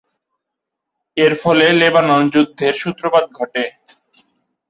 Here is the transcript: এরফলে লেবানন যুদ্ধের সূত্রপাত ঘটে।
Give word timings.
এরফলে 1.17 1.65
লেবানন 1.81 2.21
যুদ্ধের 2.33 2.73
সূত্রপাত 2.73 3.25
ঘটে। 3.33 3.63